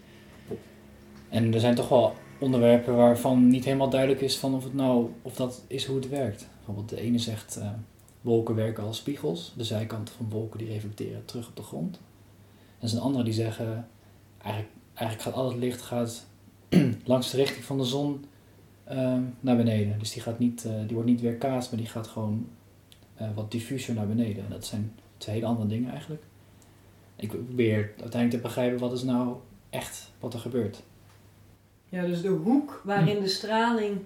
[1.30, 5.10] En er zijn toch wel onderwerpen waarvan niet helemaal duidelijk is van of het nou
[5.22, 6.48] of dat is hoe het werkt.
[6.56, 7.60] Bijvoorbeeld de ene zegt
[8.22, 9.54] wolken werken als spiegels.
[9.58, 12.00] De zijkanten van wolken die reflecteren terug op de grond.
[12.80, 13.88] En er is een andere die zeggen,
[14.42, 16.26] eigenlijk, eigenlijk gaat al het licht gaat
[17.04, 18.26] langs de richting van de zon
[18.84, 20.00] ehm, naar beneden.
[20.00, 22.48] Dus die, gaat niet, eh, die wordt niet weerkaatst, maar die gaat gewoon
[23.16, 24.44] eh, wat diffuser naar beneden.
[24.44, 26.24] En dat zijn twee hele andere dingen eigenlijk.
[27.16, 29.36] Ik probeer uiteindelijk te begrijpen wat is nou
[29.70, 30.84] echt wat er gebeurt.
[31.90, 33.98] Ja, dus de hoek waarin de straling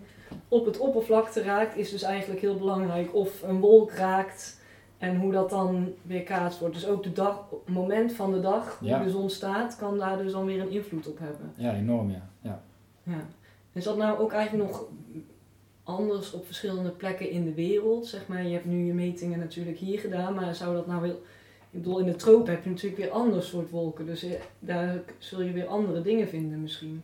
[0.47, 3.15] op het oppervlakte raakt, is dus eigenlijk heel belangrijk.
[3.15, 4.62] Of een wolk raakt
[5.04, 6.74] en hoe dat dan weerkaatst wordt.
[6.76, 9.04] Dus ook de dag, het moment van de dag, hoe Ja.
[9.04, 11.54] de zon staat, kan daar dus dan weer een invloed op hebben.
[11.56, 12.30] Ja, enorm ja.
[12.42, 12.62] ja.
[13.04, 13.26] Ja.
[13.72, 14.86] Is dat nou ook eigenlijk nog
[15.84, 18.08] anders op verschillende plekken in de wereld?
[18.08, 21.22] Zeg maar, je hebt nu je metingen natuurlijk hier gedaan, maar zou dat nou wel...
[21.72, 25.00] Ik bedoel, in de tropen heb je natuurlijk weer ander soort wolken, dus eh, daar
[25.18, 27.04] zul je weer andere dingen vinden misschien.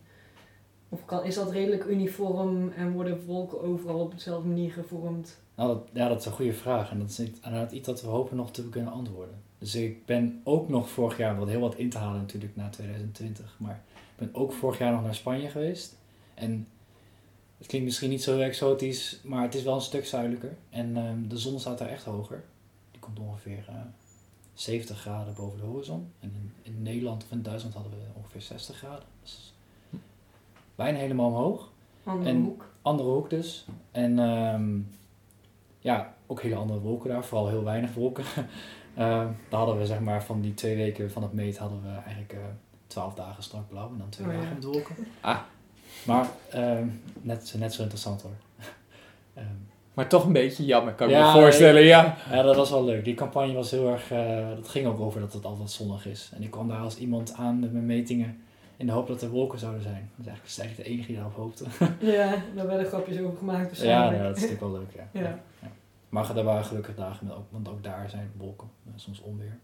[0.89, 5.41] Of kan, is dat redelijk uniform en worden wolken overal op dezelfde manier gevormd?
[5.59, 6.91] Nou, dat, ja, dat is een goede vraag.
[6.91, 9.35] En dat is niet- inderdaad iets dat we hopen nog te kunnen antwoorden.
[9.57, 12.69] Dus ik ben ook nog vorig jaar, wat heel wat in te halen natuurlijk na
[12.69, 15.95] 2020, maar ik ben ook vorig jaar nog naar Spanje geweest.
[16.33, 16.67] En
[17.57, 20.57] het klinkt misschien niet zo exotisch, maar het is wel een stuk zuidelijker.
[20.69, 22.43] En ehm, de zon staat daar echt hoger.
[22.91, 23.75] Die komt ongeveer eh,
[24.53, 26.11] 70 graden boven de horizon.
[26.19, 29.05] En in, in Nederland of in Duitsland hadden we ongeveer 60 graden.
[29.21, 29.53] Dus
[30.75, 31.71] bijna helemaal omhoog
[32.03, 32.69] Andere En- hoek.
[32.81, 33.65] andere hoek dus.
[33.91, 34.79] En ehm,
[35.79, 38.23] ja, ook hele andere wolken daar, vooral heel weinig wolken.
[38.95, 41.89] Ehm daar hadden we zeg maar van die twee weken van het meet hadden we
[41.89, 42.39] eigenlijk eh,
[42.87, 44.39] twaalf dagen strak blauw en dan twee Oh, ja.
[44.39, 44.95] dagen met wolken.
[45.21, 45.37] Ah.
[46.05, 46.87] Maar ehm,
[47.21, 48.31] net, net zo interessant hoor.
[49.33, 49.45] Ehm,
[49.93, 51.81] Maar toch een beetje jammer, kan ik Ja, me voorstellen.
[51.83, 52.15] Ja.
[52.31, 53.03] ja, dat was wel leuk.
[53.03, 56.31] Die campagne was heel erg, eh, dat ging ook over dat het altijd zonnig is.
[56.35, 58.43] En ik kwam daar als iemand aan met mijn metingen
[58.79, 60.09] in de hoop dat er wolken zouden zijn.
[60.15, 61.65] Dat is eigenlijk, dat is eigenlijk de enige die daarop hoopte.
[62.17, 64.17] Ja, daar werden grapjes over gemaakt ja, waarschijnlijk.
[64.17, 65.09] ja, dat is natuurlijk wel leuk, ja.
[65.21, 65.39] Ja.
[66.09, 69.59] Maar er waren gelukkig dagen, met want ook daar zijn wolken, eh, soms onweer.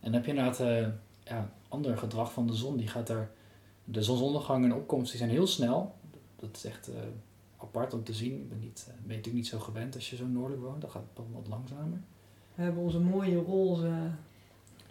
[0.00, 0.86] En dan heb je inderdaad eh
[1.28, 2.76] ja, ander gedrag van de zon.
[2.76, 3.30] Die gaat daar,
[3.84, 5.94] de zonsondergang en opkomst die zijn heel snel.
[6.36, 7.00] Dat is echt eh,
[7.56, 8.32] apart om te zien.
[8.32, 10.80] Ik ben, niet, ben je natuurlijk niet zo gewend als je zo noordelijk woont.
[10.80, 12.00] Dat gaat dan wat langzamer.
[12.54, 14.10] We hebben onze mooie roze...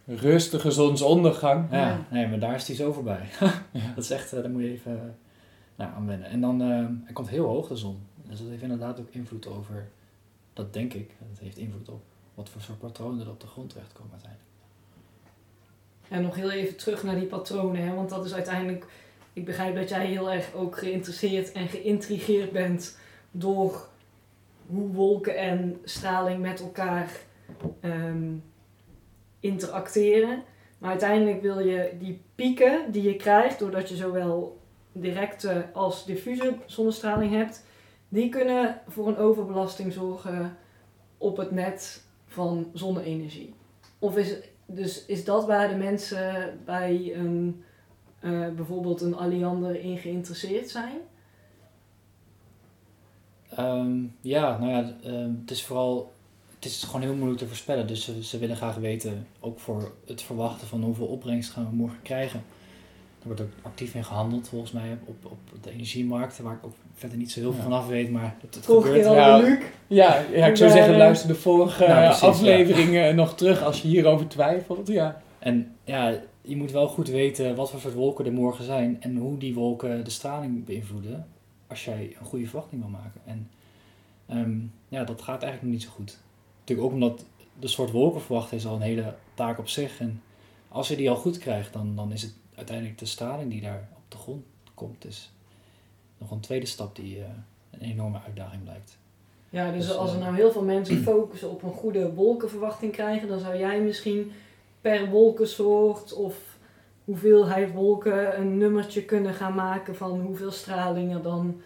[0.08, 1.72] Rustige zonsondergang.
[1.72, 3.30] Ja, nee, maar daar is die zo voorbij.
[3.96, 5.00] Dat is echt, eh, daar moet je even eh,
[5.76, 6.30] nou, aan wennen.
[6.30, 8.00] En dan, eh hij komt heel hoog de zon.
[8.30, 9.88] Dus dat heeft inderdaad ook invloed over,
[10.54, 12.02] dat denk ik, dat heeft invloed op
[12.34, 14.52] wat voor soort patronen er op de grond terechtkomen uiteindelijk.
[16.10, 18.86] En nog heel even terug naar die patronen, hè, want dat is uiteindelijk
[19.38, 22.98] ik begrijp dat jij heel erg ook geïnteresseerd en geïntrigeerd bent
[23.32, 23.88] door
[24.68, 27.12] hoe wolken en straling met elkaar
[27.80, 28.34] ehm,
[29.40, 30.44] interacteren.
[30.78, 34.58] Maar uiteindelijk wil je die pieken die je krijgt, doordat je zowel
[34.92, 37.66] directe als diffuse zonnestraling hebt,
[38.10, 40.58] die kunnen voor een overbelasting zorgen
[41.18, 43.54] op het net van zonne-energie.
[44.00, 47.64] Of is, dus is dat waar de mensen bij een,
[48.20, 50.98] eh, bijvoorbeeld een Alliander in geïnteresseerd zijn?
[53.50, 56.12] Ehm, ja, nou ja, ehm, het is vooral,
[56.60, 57.88] het is gewoon heel moeilijk te voorspellen.
[57.88, 61.76] Dus ze, ze willen graag weten, ook voor het verwachten van hoeveel opbrengst gaan we
[61.76, 62.44] morgen krijgen.
[63.22, 66.76] Er wordt ook actief in gehandeld volgens mij op, op de energiemarkten, waar ik ook
[66.94, 67.70] verder niet zo heel veel Ja.
[67.70, 69.06] van af weet, maar het, het gebeurt.
[69.06, 69.38] al Ja.
[69.38, 69.60] Luc.
[69.88, 73.82] Ja, ja ik zou zeggen, eh, luister de vorige Nou, precies, afleveringen nog terug als
[73.82, 74.88] je hierover twijfelt.
[74.88, 75.22] Ja.
[75.40, 79.18] En ja, je moet wel goed weten wat voor soort wolken er morgen zijn en
[79.18, 81.28] hoe die wolken de straling beïnvloeden
[81.68, 83.22] als jij een goede verwachting wil maken.
[83.26, 83.50] En
[84.28, 84.58] ehm,
[84.90, 86.18] ja, dat gaat eigenlijk nog niet zo goed.
[86.68, 87.26] Natuurlijk ook omdat
[87.60, 90.00] de soort wolken verwachten is al een hele taak op zich.
[90.00, 90.22] En
[90.68, 93.90] als je die al goed krijgt, dan, dan is het uiteindelijk de straling die daar
[93.96, 95.06] op de grond komt.
[95.06, 95.32] is
[96.18, 97.30] nog een tweede stap die eh,
[97.72, 98.98] een enorme uitdaging blijkt.
[99.50, 102.92] Ja, dus Dus, als er eh, nou heel veel mensen focussen op een goede wolkenverwachting
[102.92, 104.32] krijgen, dan zou jij misschien
[104.82, 106.58] per wolkensoort of
[107.06, 111.62] hoeveelheid wolken een nummertje kunnen gaan maken van hoeveel straling er dan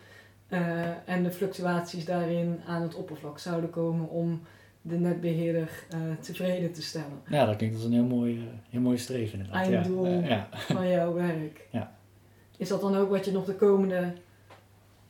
[0.47, 4.41] eh, en de fluctuaties daarin aan het oppervlak zouden komen om
[4.81, 8.81] de netbeheerder eh, tevreden te stellen Ja, dat klinkt als een heel mooi, eh, heel
[8.81, 9.67] mooi streven inderdaad.
[9.67, 10.05] Ja, Einddoel.
[10.05, 10.47] eh, ja.
[10.75, 11.67] van jouw werk.
[11.71, 11.95] Ja.
[12.57, 14.13] Is dat dan ook wat je nog de komende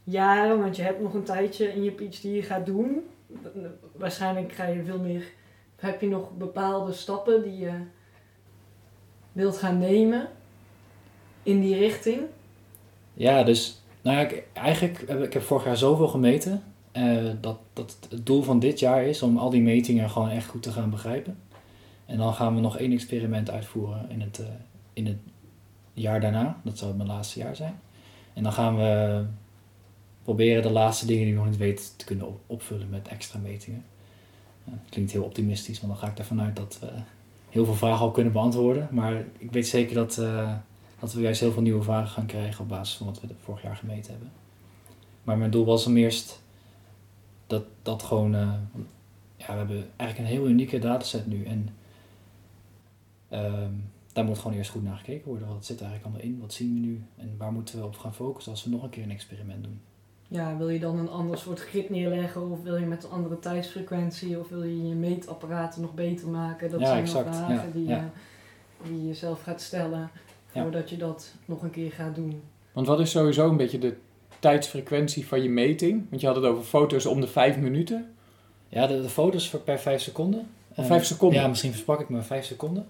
[0.04, 3.00] jaren, want je hebt nog een tijdje in je PhD gaat doen?
[3.92, 5.24] Waarschijnlijk ga je veel meer.
[5.76, 7.72] Heb je nog bepaalde stappen die je
[9.32, 10.28] wilt gaan nemen
[11.44, 12.22] in die richting?
[13.14, 16.64] Ja, dus nou ja, ik, eigenlijk heb ik heb vorig jaar zoveel gemeten.
[16.92, 20.48] Eh, dat, dat het doel van dit jaar is om al die metingen gewoon echt
[20.48, 21.38] goed te gaan begrijpen.
[22.06, 24.46] En dan gaan we nog één experiment uitvoeren in het, eh,
[24.94, 25.18] in het
[25.94, 26.60] jaar daarna.
[26.64, 27.80] Dat zal mijn laatste jaar zijn.
[28.34, 29.24] En dan gaan we
[30.24, 33.40] proberen de laatste dingen die ik nog niet weet te kunnen op- opvullen met extra
[33.40, 33.84] metingen.
[34.66, 36.88] Eh, klinkt heel optimistisch, want dan ga ik ervan uit dat we
[37.50, 38.88] heel veel vragen al kunnen beantwoorden.
[38.92, 40.54] Maar ik weet zeker dat, eh,
[41.00, 43.62] dat we juist heel veel nieuwe vragen gaan krijgen op basis van wat we vorig
[43.62, 44.32] jaar gemeten hebben.
[45.24, 46.41] Maar mijn doel was om eerst
[47.52, 48.54] dat, dat gewoon, eh,
[49.36, 51.46] ja, we hebben eigenlijk een heel unieke dataset nu.
[51.46, 51.70] En
[53.30, 53.72] ehm,
[54.14, 55.48] daar moet gewoon eerst goed naar gekeken worden.
[55.48, 56.42] Wat zit er eigenlijk allemaal in?
[56.42, 57.04] Wat zien we nu?
[57.18, 59.82] En waar moeten we op gaan focussen als we nog een keer een experiment doen?
[60.28, 63.40] Ja, wil je dan een ander soort grid neerleggen of wil je met een andere
[63.40, 66.72] tijdsfrequentie of wil je je meetapparaten nog beter maken?
[66.72, 67.26] Dat Ja, zijn exact.
[67.26, 68.12] nog vragen Ja, die, ja.
[68.84, 70.10] Je, die je zelf gaat stellen
[70.54, 70.62] Ja.
[70.62, 72.42] voordat je dat nog een keer gaat doen.
[72.72, 73.96] Want wat is sowieso een beetje de
[74.42, 76.06] tijdsfrequentie van je meting?
[76.10, 78.14] Want je had het over foto's om de vijf minuten.
[78.70, 80.48] Ja, de, de foto's per vijf seconden.
[80.70, 81.42] Of Eh, vijf seconden?
[81.42, 82.86] Ja, misschien versprak ik me vijf seconden.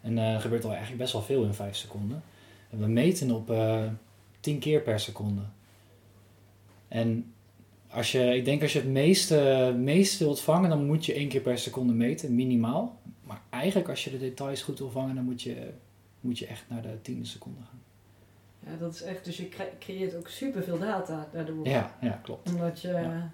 [0.00, 2.22] En eh, er gebeurt al eigenlijk best wel veel in vijf seconden.
[2.70, 3.82] En we meten op eh
[4.40, 5.40] 10 keer per seconde.
[6.88, 7.32] En
[7.88, 11.28] als je, ik denk als je het meeste, meeste wilt vangen, dan moet je één
[11.28, 13.00] keer per seconde meten, minimaal.
[13.22, 15.70] Maar eigenlijk als je de details goed wil vangen, dan moet je,
[16.20, 17.82] moet je echt naar de tiende seconde gaan.
[18.66, 21.66] Ja, dat is echt, dus je cre- creëert ook superveel data daardoor.
[21.68, 22.48] Ja, ja klopt.
[22.52, 23.30] Omdat je, Ja.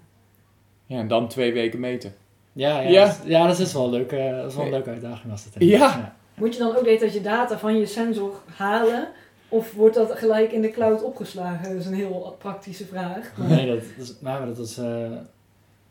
[0.85, 2.13] Ja, en dan twee weken meten.
[2.53, 3.05] Ja, ja, Ja.
[3.05, 4.11] Dat, is, ja dat is wel leuk.
[4.11, 6.15] eh, dat is wel een leuke uitdaging als dat Ja.
[6.33, 9.07] moet je dan ook weten dat je data van je sensor halen?
[9.49, 11.69] Of wordt dat gelijk in de cloud opgeslagen?
[11.69, 13.37] Dat is een heel praktische vraag.
[13.37, 15.11] Maar Nee, dat, dat is, maar dat is, eh,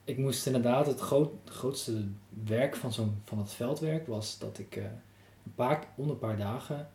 [0.05, 2.05] ik moest inderdaad, het groot, grootste
[2.45, 4.83] werk van, zo'n, van het veldwerk was dat ik eh,
[5.45, 6.89] een paar, onder een paar dagen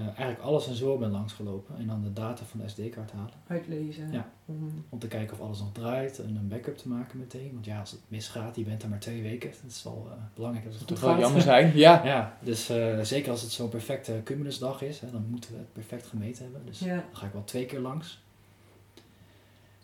[0.00, 3.30] eh, eigenlijk alle sensoren ben langsgelopen en dan de data van de SD-kaart halen.
[3.46, 4.12] uitlezen.
[4.12, 4.30] Ja.
[4.46, 7.50] Om- Om te kijken of alles nog draait en een backup te maken meteen.
[7.52, 9.50] Want ja, als het misgaat, je bent er maar twee weken.
[9.62, 11.72] Dat is wel eh, belangrijk dat het Dat goed toch wel jammer zijn.
[11.86, 12.04] Ja.
[12.04, 15.72] Ja, dus eh, zeker als het zo'n perfecte cumulusdag is, hè, dan moeten we het
[15.72, 16.66] perfect gemeten hebben.
[16.66, 16.94] Dus Ja.
[16.94, 18.22] dan ga ik wel twee keer langs.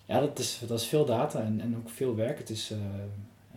[0.04, 2.38] Ja, dat is, dat is veel data en, en ook veel werk.
[2.38, 2.78] Het is, eh,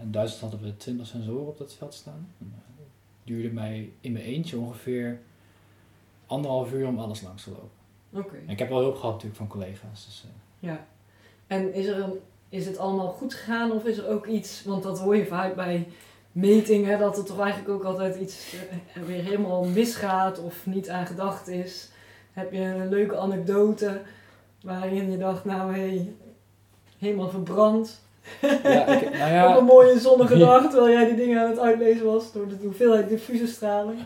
[0.01, 2.27] in Duitsland hadden we 20 sensoren op dat veld staan.
[2.39, 5.19] En, Het duurde mij in mijn eentje ongeveer
[6.29, 7.69] anderhalf uur om alles langs te lopen.
[8.13, 8.35] Oké.
[8.47, 10.05] Ik heb wel hulp gehad natuurlijk van collega's.
[10.05, 10.85] Dus, eh, Ja.
[11.47, 14.83] En is, er een, is het allemaal goed gegaan of is er ook iets, want
[14.83, 15.87] dat hoor je vaak bij
[16.31, 18.55] metingen, dat er toch eigenlijk ook altijd iets
[18.93, 21.89] eh, weer helemaal misgaat of niet aan gedacht is.
[22.31, 24.01] Heb je een leuke anekdote
[24.61, 26.13] waarin je dacht, nou hé, hey,
[26.97, 28.01] helemaal verbrand.
[28.41, 31.59] ja, ik, nou ja, Op een mooie zonnige dag, terwijl jij die dingen aan het
[31.59, 33.99] uitlezen was door de hoeveelheid diffuse straling.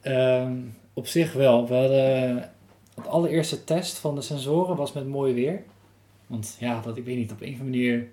[0.00, 0.52] Ehm,
[0.98, 1.66] op zich wel.
[1.68, 2.36] We hadden,
[2.94, 5.62] het allereerste test van de sensoren was met mooi weer.
[6.26, 8.06] Want ja, dat, ik weet niet, op een of andere manier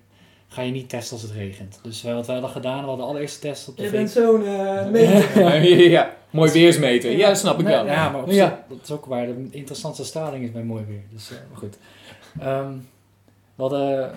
[0.47, 1.79] ga je niet testen als het regent.
[1.83, 4.09] Dus wij- wat wij hadden gedaan, we hadden de allereerste test op de Je bent
[4.09, 5.39] zo'n eh meter.
[5.43, 5.53] ja,
[5.89, 7.11] ja, mooi weersmeter.
[7.11, 7.85] Ja, snap ik wel.
[7.85, 8.33] Ja, maar op Ja.
[8.49, 11.03] zich, dat is ook waar de interessantste straling is bij mooi weer.
[11.11, 11.77] Dus eh, maar goed.
[12.39, 12.71] Ehm,
[13.55, 14.11] we hadden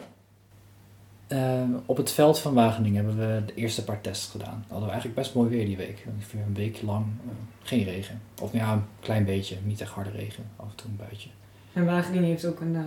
[1.28, 4.64] eh, op het veld van Wageningen hebben we de eerste paar tests gedaan.
[4.68, 6.06] Hadden we eigenlijk best mooi weer die week.
[6.14, 8.20] Ongeveer een week lang eh, geen regen.
[8.42, 10.44] Of ja, een klein beetje, niet echt harde regen.
[10.56, 11.28] Af en toe een buitje.
[11.72, 12.82] En Wageningen heeft ook een eh,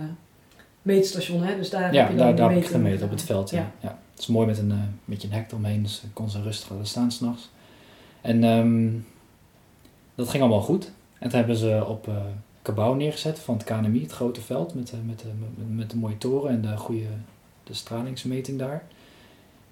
[0.82, 1.56] meetstation, hè?
[1.56, 3.50] Dus daar Ja, heb je daar, daar heb ik gemeten op het veld.
[3.50, 3.58] Ja.
[3.58, 3.70] Ja.
[3.80, 3.98] Ja.
[4.10, 6.42] Het is mooi met een, eh, met je een hek omheen, dus ik kon ze
[6.42, 7.50] rustig laten staan s'nachts.
[8.20, 8.90] En ehm,
[10.14, 10.90] dat ging allemaal goed.
[11.18, 12.14] En toen hebben ze op eh
[12.62, 15.24] Cabau neergezet van het KNMI, het grote veld, met, met,
[15.68, 17.06] met de mooie toren en de goede
[17.64, 18.82] de stralingsmeting daar.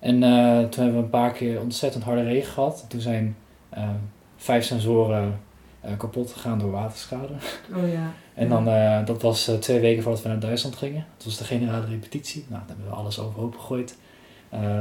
[0.01, 2.85] En eh, toen hebben we een paar keer ontzettend harde regen gehad.
[2.89, 3.37] Toen zijn
[3.69, 3.89] eh,
[4.37, 5.41] vijf sensoren
[5.81, 7.33] eh, kapot gegaan door waterschade.
[7.77, 8.13] Oh ja.
[8.35, 8.65] En dan,
[9.05, 11.05] dat was twee weken voordat we naar Duitsland gingen.
[11.17, 12.45] Dat was de generale repetitie.
[12.49, 13.97] Nou, dan hebben we alles overhoop gegooid.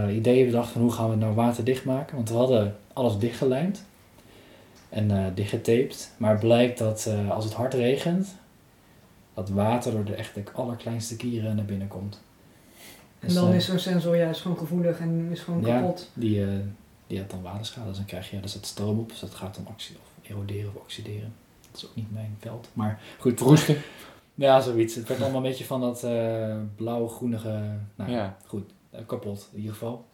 [0.09, 2.15] Ideeën bedacht van hoe gaan we het nou waterdicht maken.
[2.15, 3.85] Want we hadden alles dichtgelijmd.
[4.89, 6.11] En dichtgetaped.
[6.17, 8.35] Maar het blijkt dat als het hard regent,
[9.33, 12.21] dat water door de echt de allerkleinste kieren naar binnen komt.
[13.29, 15.79] En dan eh, is zo'n sensor juist gewoon gevoelig en is gewoon Ja.
[15.79, 16.09] kapot.
[16.13, 16.49] die, eh,
[17.07, 17.87] die had dan waterschade.
[17.87, 19.09] Dus dan krijg je, er zit stroom op.
[19.09, 21.33] Dus dat gaat dan oxi- of eroderen of oxideren.
[21.71, 22.69] Dat is ook niet mijn veld.
[22.73, 23.77] Maar goed, Roesten.
[24.35, 24.95] Ja, zoiets.
[24.95, 27.61] Het werd allemaal een beetje van dat eh blauw-groenige...
[27.95, 28.37] Nou, Ja.
[28.45, 28.71] goed.
[29.05, 30.05] kapot in ieder geval.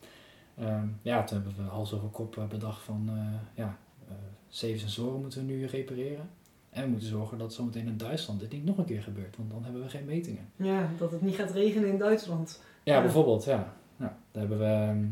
[0.60, 3.10] Ehm, ja, toen hebben we hals over kop bedacht van...
[3.10, 4.13] eh, ja, eh,
[4.49, 6.30] zeven sensoren moeten we nu repareren.
[6.76, 9.38] En we moeten zorgen dat zometeen in Duitsland dit niet nog een keer gebeurt.
[9.38, 10.50] Want dan hebben we geen metingen.
[10.56, 12.62] Ja, dat het niet gaat regenen in Duitsland.
[12.84, 13.02] Ja, Ja.
[13.02, 13.44] bijvoorbeeld.
[13.44, 13.74] Ja.
[14.00, 14.64] ja, daar hebben we...
[14.66, 15.06] ehm,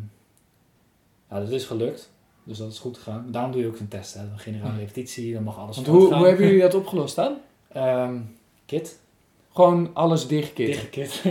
[1.30, 2.12] ja, dat is gelukt.
[2.44, 3.32] Dus dat is goed gegaan.
[3.32, 4.14] Daarom doe je ook een test.
[4.14, 4.22] Hè.
[4.22, 6.18] Een generale repetitie, dan mag alles Want hoe, gaan.
[6.18, 7.38] hoe hebben jullie dat opgelost dan?
[7.68, 8.20] Ehm,
[8.66, 9.00] kit.
[9.52, 10.68] Gewoon alles dichtkit.
[10.68, 11.30] Dichtgekit, ja.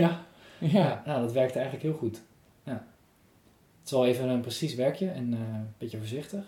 [0.59, 0.69] Ja.
[0.69, 2.21] Ja, nou, dat werkte eigenlijk heel goed.
[2.63, 2.71] Ja.
[2.71, 6.43] Het is wel even een precies werkje en eh, een beetje voorzichtig.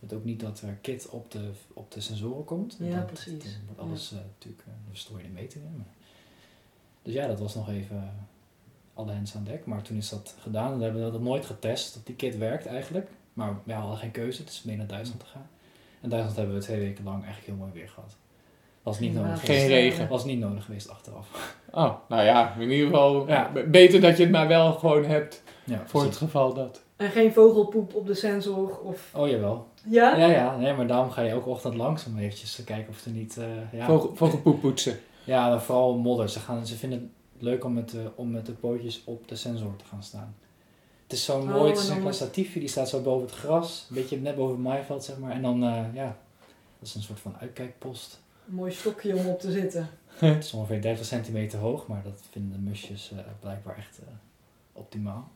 [0.00, 2.76] Het ook niet dat er kit op de, op de sensoren komt.
[2.80, 3.42] Ja, precies.
[3.42, 5.72] Dan wordt alles eh, natuurlijk, uh, dan verstoor je de metingen.
[5.76, 5.86] Maar.
[7.02, 8.02] Dus ja, dat was nog even eh,
[8.94, 9.66] alle hens aan dek.
[9.66, 12.66] Maar toen is dat gedaan en we hebben dat nooit getest, dat die kit werkt
[12.66, 13.10] eigenlijk.
[13.32, 15.48] Maar we hadden geen keuze, het is mee naar Duitsland te gaan.
[16.00, 18.16] En Duitsland hebben we twee weken lang eigenlijk heel mooi weer gehad.
[18.82, 19.68] Was niet Ja, nodig Geen geweest.
[19.68, 20.08] regen.
[20.08, 21.56] Was niet nodig geweest achteraf.
[21.70, 23.52] Oh, nou ja, in ieder geval Ja.
[23.68, 26.82] beter dat je het maar wel gewoon hebt Ja, voor het geval dat.
[26.98, 29.10] En geen vogelpoep op de sensor of...
[29.14, 29.66] Oh jawel.
[29.88, 30.16] Ja?
[30.16, 33.04] Ja, ja, nee, maar daarom ga je ook ochtend langs om eventjes te kijken of
[33.04, 33.36] er niet...
[33.36, 33.86] eh, ja.
[33.86, 34.98] Vogel, vogelpoep poetsen.
[35.24, 36.28] ja, maar vooral modder.
[36.28, 39.36] Ze, gaan, ze vinden het leuk om met, de, om met de pootjes op de
[39.36, 40.34] sensor te gaan staan.
[41.02, 43.26] Het is zo Oh, mooi, het is en een dan- statiefje, die staat zo boven
[43.26, 43.86] het gras.
[43.88, 45.30] Een beetje net boven het maaiveld, zeg maar.
[45.30, 46.16] En dan, eh, ja,
[46.78, 48.20] dat is een soort van uitkijkpost.
[48.48, 49.88] Een mooi stokje om op te zitten.
[50.18, 54.06] Het is ongeveer 30 centimeter hoog, maar dat vinden de musjes eh, blijkbaar echt eh,
[54.72, 55.28] optimaal.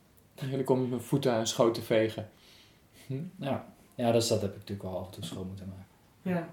[0.50, 2.28] Jullie komen met voeten aan schoot te vegen.
[3.37, 3.66] Ja.
[3.94, 5.87] ja, dus dat heb ik natuurlijk wel af en toe schoon moeten maken.
[6.22, 6.48] Ja.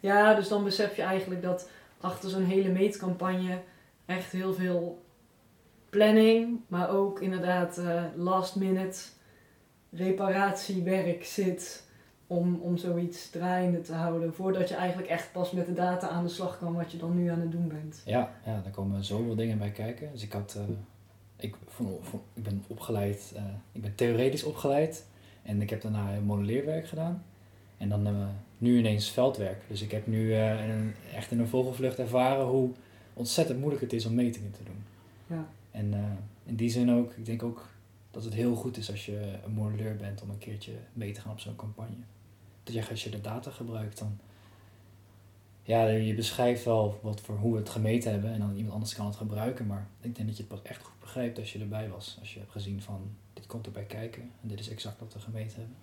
[0.00, 3.60] ja, dus dan besef je eigenlijk dat achter zo'n hele meetcampagne
[4.06, 5.02] echt heel veel
[5.90, 8.98] planning, maar ook inderdaad eh, last minute
[9.90, 11.84] reparatiewerk zit
[12.26, 14.34] om, om zoiets draaiende te houden.
[14.34, 17.14] Voordat je eigenlijk echt pas met de data aan de slag kan wat je dan
[17.14, 18.02] nu aan het doen bent.
[18.04, 20.12] Ja, ja, daar komen zoveel dingen bij kijken.
[20.12, 20.74] Dus ik had, eh,
[21.44, 21.54] ik,
[22.34, 25.06] ik ben opgeleid, eh, ik ben theoretisch opgeleid
[25.42, 27.24] en ik heb daarna modelleerwerk gedaan.
[27.76, 28.26] En dan eh,
[28.58, 29.62] nu ineens veldwerk.
[29.68, 32.70] Dus ik heb nu eh, een, echt in een vogelvlucht ervaren hoe
[33.14, 34.84] ontzettend moeilijk het is om metingen te doen.
[35.26, 35.46] Ja.
[35.70, 35.94] En
[36.44, 37.66] in die zin ook, ik denk ook
[38.10, 41.20] dat het heel goed is als je een modelleur bent om een keertje mee te
[41.20, 41.96] gaan op zo'n campagne.
[42.62, 44.18] Dat je, als je de data gebruikt, dan
[45.66, 48.94] ja, je beschrijft wel wat voor hoe we het gemeten hebben en dan iemand anders
[48.94, 49.66] kan het gebruiken.
[49.66, 52.16] Maar ik denk dat je het pas echt goed begrijpt als je erbij was.
[52.20, 53.00] Als je hebt gezien van
[53.32, 55.76] dit komt erbij kijken en dit is exact wat we gemeten hebben.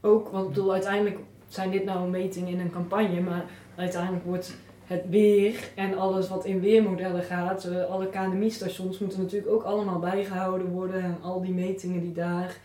[0.00, 4.54] Ook, want ik bedoel, uiteindelijk zijn dit nou metingen in een campagne, maar uiteindelijk wordt
[4.84, 9.98] het weer en alles wat in weermodellen gaat, eh, alle KNMI-stations moeten natuurlijk ook allemaal
[9.98, 12.56] bijgehouden worden en al die metingen die daar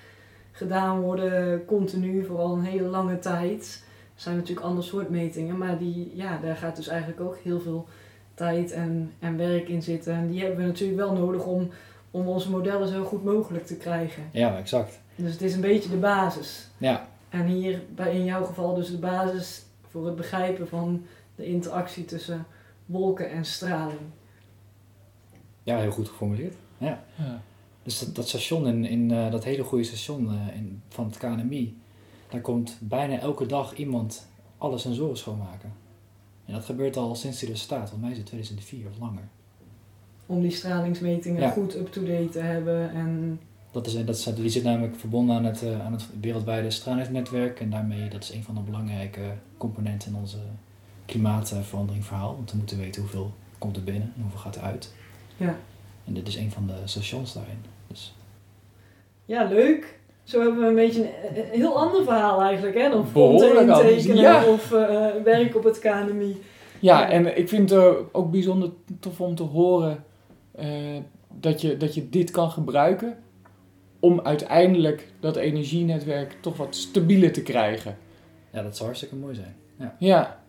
[0.52, 3.86] gedaan worden, continu, vooral een hele lange tijd,
[4.22, 7.88] zijn natuurlijk ander soort metingen, maar die, ja, daar gaat dus eigenlijk ook heel veel
[8.34, 10.14] tijd en, en werk in zitten.
[10.14, 11.70] En die hebben we natuurlijk wel nodig om,
[12.12, 14.24] om onze modellen zo goed mogelijk te krijgen.
[14.32, 15.00] Ja, exact.
[15.16, 16.68] Dus het is een beetje de basis.
[16.78, 21.46] Ja, En hier bij in jouw geval dus de basis voor het begrijpen van de
[21.46, 22.46] interactie tussen
[22.86, 24.00] wolken en straling.
[25.64, 26.56] ja heel goed geformuleerd.
[26.78, 27.04] Ja.
[27.16, 27.42] Ja.
[27.84, 31.18] Dus dat, dat station, in, in, eh, dat hele goede station eh, in, van het
[31.18, 31.78] KNMI,
[32.30, 35.72] daar komt bijna elke dag iemand alle sensoren schoonmaken.
[36.46, 37.80] En dat gebeurt al sinds hij er staat.
[37.90, 39.24] Volgens mij is het 2004 of langer.
[40.26, 41.50] Om die stralingsmetingen Ja.
[41.50, 42.92] goed up-to-date te hebben.
[42.92, 43.40] En
[43.72, 47.60] Dat is, dat is, die zit namelijk verbonden aan het, eh, aan het wereldwijde stralingsnetwerk.
[47.60, 50.38] En daarmee, dat is een van de belangrijke componenten in onze
[51.06, 52.36] klimaatverandering verhaal.
[52.36, 54.94] Want we moeten weten hoeveel komt er binnen en hoeveel gaat er uit.
[55.38, 55.56] Ja.
[56.06, 57.58] En dit is een van de stations daarin.
[57.88, 58.16] Dus,
[59.26, 60.00] ja, leuk.
[60.28, 62.90] Zo hebben we een beetje een, een heel ander verhaal eigenlijk, hè?
[62.90, 64.46] Dan Behoorlijk fronten anders, intekenen ja.
[64.46, 66.42] of eh, werk op het KNMI.
[66.80, 70.04] Ja, en ik vind het ook bijzonder tof om te horen
[70.52, 70.68] eh,
[71.34, 73.18] dat, je, dat je dit kan gebruiken
[74.00, 77.98] om uiteindelijk dat energienetwerk toch wat stabieler te krijgen.
[78.52, 79.56] ja, dat zou hartstikke mooi zijn.
[79.80, 79.96] Ja.
[80.00, 80.44] Ja.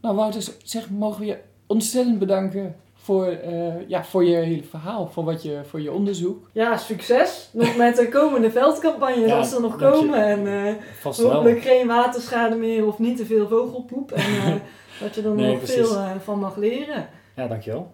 [0.00, 2.76] Nou Wouter, zeg, mogen we je ontzettend bedanken
[3.10, 6.48] voor, eh, ja, voor je hele verhaal, voor, wat je, voor je onderzoek.
[6.52, 7.48] Ja, succes.
[7.52, 9.90] Nog met de komende veldcampagnes Ja, als ze nog je.
[9.90, 10.24] komen.
[10.26, 11.32] En eh, Vast wel.
[11.32, 14.12] hopelijk geen waterschade meer of niet te veel vogelpoep.
[14.12, 14.54] En eh,
[15.00, 15.76] dat je er Nee, nog precies.
[15.88, 17.08] veel eh, van mag leren.
[17.36, 17.92] Ja, dankjewel.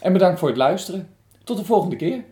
[0.00, 1.08] En bedankt voor het luisteren.
[1.44, 2.24] Tot de volgende keer.